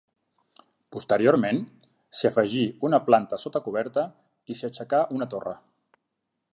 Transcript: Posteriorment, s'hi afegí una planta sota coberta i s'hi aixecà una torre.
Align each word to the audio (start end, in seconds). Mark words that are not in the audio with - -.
Posteriorment, 0.95 1.59
s'hi 2.19 2.29
afegí 2.31 2.63
una 2.89 3.01
planta 3.11 3.41
sota 3.45 3.63
coberta 3.69 4.09
i 4.55 4.59
s'hi 4.61 4.69
aixecà 4.71 5.05
una 5.19 5.33
torre. 5.37 5.59